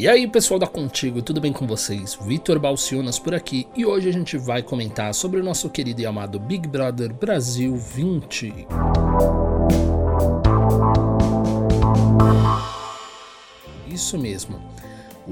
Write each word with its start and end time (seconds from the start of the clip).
E 0.00 0.08
aí 0.08 0.26
pessoal 0.26 0.58
da 0.58 0.66
Contigo, 0.66 1.20
tudo 1.20 1.42
bem 1.42 1.52
com 1.52 1.66
vocês? 1.66 2.18
Vitor 2.22 2.58
Balcionas 2.58 3.18
por 3.18 3.34
aqui 3.34 3.68
e 3.76 3.84
hoje 3.84 4.08
a 4.08 4.12
gente 4.12 4.38
vai 4.38 4.62
comentar 4.62 5.12
sobre 5.12 5.38
o 5.38 5.44
nosso 5.44 5.68
querido 5.68 6.00
e 6.00 6.06
amado 6.06 6.40
Big 6.40 6.66
Brother 6.66 7.12
Brasil 7.12 7.76
20. 7.76 8.66
Isso 13.88 14.16
mesmo. 14.16 14.58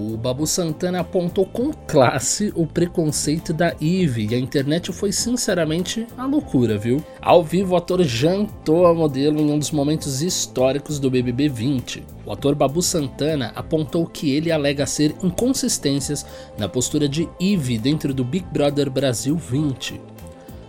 O 0.01 0.17
Babu 0.17 0.47
Santana 0.47 1.01
apontou 1.01 1.45
com 1.45 1.73
classe 1.73 2.53
o 2.55 2.65
preconceito 2.65 3.53
da 3.53 3.75
Eve 3.81 4.29
e 4.31 4.35
a 4.37 4.39
internet 4.39 4.93
foi 4.93 5.11
sinceramente 5.11 6.07
a 6.17 6.25
loucura, 6.25 6.79
viu? 6.79 7.05
Ao 7.21 7.43
vivo, 7.43 7.75
o 7.75 7.77
ator 7.77 8.05
jantou 8.05 8.87
a 8.87 8.95
modelo 8.95 9.41
em 9.41 9.51
um 9.51 9.59
dos 9.59 9.73
momentos 9.73 10.23
históricos 10.23 11.01
do 11.01 11.11
BBB 11.11 11.49
20. 11.49 12.07
O 12.25 12.31
ator 12.31 12.55
Babu 12.55 12.81
Santana 12.81 13.51
apontou 13.57 14.07
que 14.07 14.31
ele 14.33 14.53
alega 14.53 14.87
ser 14.87 15.17
inconsistências 15.21 16.25
na 16.57 16.69
postura 16.69 17.09
de 17.09 17.29
Eve 17.41 17.77
dentro 17.77 18.15
do 18.15 18.23
Big 18.23 18.47
Brother 18.53 18.89
Brasil 18.89 19.35
20. 19.35 20.01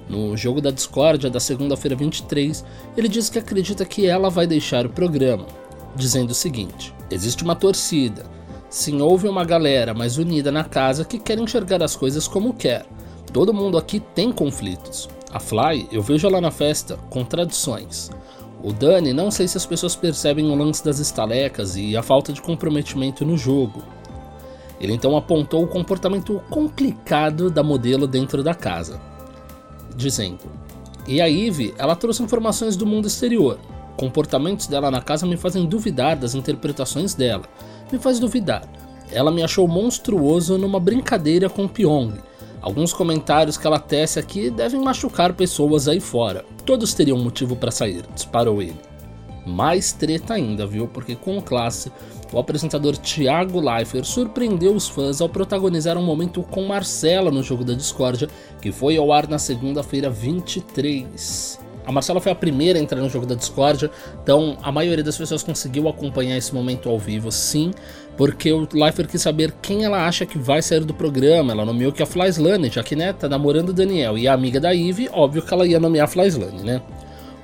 No 0.10 0.36
jogo 0.36 0.60
da 0.60 0.72
discórdia 0.72 1.30
da 1.30 1.40
segunda-feira 1.40 1.96
23, 1.96 2.66
ele 2.98 3.08
diz 3.08 3.30
que 3.30 3.38
acredita 3.38 3.86
que 3.86 4.08
ela 4.08 4.32
vai 4.32 4.48
deixar 4.48 4.88
o 4.88 4.90
programa, 4.90 5.46
dizendo 5.96 6.32
o 6.32 6.36
seguinte: 6.36 6.96
Existe 7.12 7.44
uma 7.44 7.56
torcida 7.56 8.39
Sim, 8.70 9.02
houve 9.02 9.28
uma 9.28 9.44
galera 9.44 9.96
mais 9.96 10.18
unida 10.18 10.52
na 10.52 10.64
casa 10.64 11.04
que 11.04 11.18
quer 11.18 11.40
enxergar 11.40 11.82
as 11.82 11.96
coisas 11.96 12.28
como 12.28 12.54
quer. 12.54 12.86
Todo 13.34 13.54
mundo 13.54 13.78
aqui 13.78 14.00
tem 14.00 14.32
conflitos. 14.32 15.10
A 15.32 15.40
Fly, 15.40 15.88
eu 15.92 16.04
vejo 16.04 16.28
ela 16.28 16.40
na 16.40 16.52
festa, 16.52 16.98
contradições. 17.10 18.12
O 18.64 18.72
Dani, 18.72 19.12
não 19.12 19.32
sei 19.32 19.48
se 19.48 19.58
as 19.58 19.66
pessoas 19.66 19.96
percebem 19.96 20.52
o 20.52 20.56
lance 20.56 20.84
das 20.84 21.00
estalecas 21.00 21.76
e 21.76 21.98
a 21.98 22.04
falta 22.04 22.32
de 22.32 22.42
comprometimento 22.42 23.26
no 23.26 23.38
jogo. 23.38 23.82
Ele 24.80 24.94
então 24.94 25.18
apontou 25.18 25.64
o 25.64 25.68
comportamento 25.68 26.42
complicado 26.50 27.50
da 27.50 27.64
modelo 27.64 28.06
dentro 28.06 28.44
da 28.44 28.54
casa, 28.54 29.00
dizendo: 29.96 30.44
E 31.08 31.20
a 31.22 31.30
Eve, 31.30 31.74
ela 31.78 31.96
trouxe 31.96 32.22
informações 32.22 32.76
do 32.76 32.86
mundo 32.86 33.08
exterior. 33.08 33.60
Comportamentos 34.00 34.66
dela 34.66 34.90
na 34.90 35.02
casa 35.02 35.28
me 35.28 35.36
fazem 35.36 35.66
duvidar 35.66 36.16
das 36.16 36.34
interpretações 36.34 37.14
dela 37.14 37.44
me 37.92 38.00
faz 38.00 38.18
duvidar. 38.18 38.64
Ela 39.12 39.30
me 39.30 39.44
achou 39.44 39.68
monstruoso 39.68 40.58
numa 40.58 40.80
brincadeira 40.80 41.50
com 41.50 41.68
Pyong. 41.68 42.14
Alguns 42.62 42.94
comentários 42.94 43.58
que 43.58 43.68
ela 43.68 43.78
tece 43.78 44.18
aqui 44.18 44.50
devem 44.50 44.80
machucar 44.80 45.34
pessoas 45.34 45.90
aí 45.90 46.00
fora. 46.00 46.46
Todos 46.66 46.94
teriam 46.94 47.18
motivo 47.18 47.58
para 47.58 47.72
sair, 47.72 48.06
disparou 48.16 48.62
ele. 48.62 48.80
Mais 49.46 49.92
treta 49.92 50.36
ainda, 50.36 50.66
viu? 50.66 50.88
Porque 50.88 51.14
com 51.14 51.42
classe, 51.42 51.92
o 52.32 52.40
apresentador 52.40 52.96
Thiago 52.96 53.60
Leifert 53.60 54.06
surpreendeu 54.06 54.76
os 54.76 54.88
fãs 54.88 55.20
ao 55.20 55.28
protagonizar 55.28 55.98
um 55.98 56.06
momento 56.06 56.42
com 56.42 56.66
Marcela 56.66 57.30
no 57.30 57.44
jogo 57.44 57.66
da 57.66 57.74
discórdia, 57.74 58.30
que 58.62 58.72
foi 58.72 58.96
ao 58.96 59.12
ar 59.12 59.28
na 59.28 59.38
segunda-feira 59.38 60.10
23. 60.10 61.68
A 61.90 61.92
Marcela 61.92 62.22
foi 62.22 62.32
a 62.32 62.36
primeira 62.36 62.78
a 62.78 62.82
entrar 62.84 63.02
no 63.02 63.10
jogo 63.10 63.26
da 63.26 63.34
Discord, 63.34 63.90
então 64.22 64.60
a 64.62 64.72
maioria 64.72 65.04
das 65.04 65.18
pessoas 65.18 65.42
conseguiu 65.42 65.90
acompanhar 65.90 66.38
esse 66.38 66.54
momento 66.54 66.88
ao 66.88 67.00
vivo, 67.00 67.32
sim, 67.32 67.72
porque 68.16 68.54
o 68.54 68.68
Lifer 68.72 69.08
quis 69.08 69.20
saber 69.24 69.52
quem 69.60 69.86
ela 69.86 70.06
acha 70.06 70.24
que 70.24 70.38
vai 70.38 70.62
sair 70.62 70.82
do 70.82 70.94
programa. 70.94 71.52
Ela 71.52 71.66
nomeou 71.66 71.92
que 71.92 72.04
a 72.04 72.06
Flyslane, 72.06 72.70
já 72.70 72.84
que 72.84 72.96
né, 72.96 73.12
tá 73.12 73.28
namorando 73.28 73.70
o 73.70 73.74
Daniel 73.74 74.20
e 74.20 74.28
a 74.28 74.34
amiga 74.36 74.60
da 74.60 74.76
Eve, 74.76 75.10
óbvio 75.12 75.42
que 75.42 75.52
ela 75.52 75.66
ia 75.66 75.80
nomear 75.80 76.06
a 76.06 76.08
Flyslane, 76.08 76.62
né? 76.62 76.80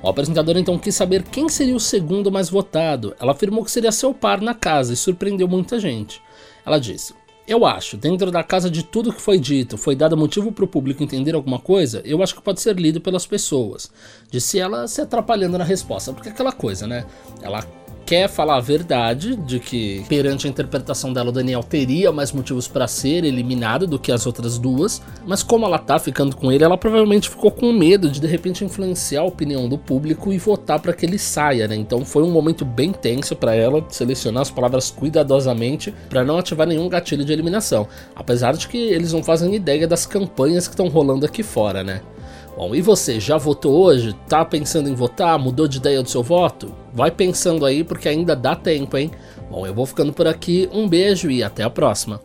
O 0.00 0.08
apresentador 0.08 0.56
então 0.56 0.78
quis 0.78 0.94
saber 0.94 1.24
quem 1.24 1.48
seria 1.48 1.74
o 1.74 1.80
segundo 1.80 2.30
mais 2.30 2.48
votado. 2.48 3.16
Ela 3.18 3.32
afirmou 3.32 3.64
que 3.64 3.70
seria 3.72 3.90
seu 3.90 4.14
par 4.14 4.40
na 4.40 4.54
casa 4.54 4.92
e 4.92 4.96
surpreendeu 4.96 5.48
muita 5.48 5.80
gente. 5.80 6.22
Ela 6.64 6.78
disse: 6.78 7.14
eu 7.46 7.64
acho, 7.64 7.96
dentro 7.96 8.30
da 8.30 8.42
casa 8.42 8.68
de 8.68 8.82
tudo 8.82 9.12
que 9.12 9.20
foi 9.20 9.38
dito, 9.38 9.78
foi 9.78 9.94
dado 9.94 10.16
motivo 10.16 10.50
para 10.50 10.64
o 10.64 10.68
público 10.68 11.02
entender 11.02 11.34
alguma 11.34 11.58
coisa, 11.58 12.02
eu 12.04 12.22
acho 12.22 12.34
que 12.34 12.42
pode 12.42 12.60
ser 12.60 12.76
lido 12.76 13.00
pelas 13.00 13.26
pessoas. 13.26 13.90
Disse 14.30 14.58
ela 14.58 14.88
se 14.88 15.00
atrapalhando 15.00 15.56
na 15.56 15.64
resposta, 15.64 16.12
porque 16.12 16.28
é 16.28 16.32
aquela 16.32 16.52
coisa, 16.52 16.86
né? 16.86 17.06
Ela 17.40 17.64
quer 18.06 18.28
falar 18.28 18.56
a 18.56 18.60
verdade 18.60 19.34
de 19.34 19.58
que, 19.58 20.04
perante 20.08 20.46
a 20.46 20.50
interpretação 20.50 21.12
dela, 21.12 21.30
o 21.30 21.32
Daniel 21.32 21.62
teria 21.62 22.12
mais 22.12 22.30
motivos 22.30 22.68
para 22.68 22.86
ser 22.86 23.24
eliminado 23.24 23.84
do 23.84 23.98
que 23.98 24.12
as 24.12 24.26
outras 24.26 24.58
duas, 24.58 25.02
mas 25.26 25.42
como 25.42 25.66
ela 25.66 25.76
tá 25.78 25.98
ficando 25.98 26.36
com 26.36 26.52
ele, 26.52 26.62
ela 26.62 26.78
provavelmente 26.78 27.28
ficou 27.28 27.50
com 27.50 27.72
medo 27.72 28.08
de 28.08 28.20
de 28.20 28.26
repente 28.28 28.64
influenciar 28.64 29.22
a 29.22 29.24
opinião 29.24 29.68
do 29.68 29.76
público 29.76 30.32
e 30.32 30.38
votar 30.38 30.78
para 30.78 30.92
que 30.92 31.04
ele 31.04 31.18
saia, 31.18 31.66
né? 31.66 31.74
Então 31.74 32.04
foi 32.04 32.22
um 32.22 32.30
momento 32.30 32.64
bem 32.64 32.92
tenso 32.92 33.34
para 33.34 33.56
ela 33.56 33.84
selecionar 33.88 34.42
as 34.42 34.50
palavras 34.52 34.88
cuidadosamente 34.88 35.92
para 36.08 36.22
não 36.22 36.38
ativar 36.38 36.66
nenhum 36.66 36.88
gatilho 36.88 37.24
de 37.24 37.32
eliminação, 37.32 37.88
apesar 38.14 38.52
de 38.52 38.68
que 38.68 38.78
eles 38.78 39.12
não 39.12 39.22
fazem 39.22 39.52
ideia 39.52 39.88
das 39.88 40.06
campanhas 40.06 40.68
que 40.68 40.74
estão 40.74 40.86
rolando 40.88 41.26
aqui 41.26 41.42
fora, 41.42 41.82
né? 41.82 42.00
Bom, 42.56 42.74
e 42.74 42.80
você, 42.80 43.20
já 43.20 43.36
votou 43.36 43.84
hoje? 43.84 44.14
Tá 44.26 44.42
pensando 44.42 44.88
em 44.88 44.94
votar? 44.94 45.38
Mudou 45.38 45.68
de 45.68 45.76
ideia 45.76 46.02
do 46.02 46.08
seu 46.08 46.22
voto? 46.22 46.72
Vai 46.90 47.10
pensando 47.10 47.66
aí 47.66 47.84
porque 47.84 48.08
ainda 48.08 48.34
dá 48.34 48.56
tempo, 48.56 48.96
hein? 48.96 49.10
Bom, 49.50 49.66
eu 49.66 49.74
vou 49.74 49.84
ficando 49.84 50.10
por 50.10 50.26
aqui, 50.26 50.66
um 50.72 50.88
beijo 50.88 51.30
e 51.30 51.42
até 51.42 51.62
a 51.62 51.68
próxima. 51.68 52.18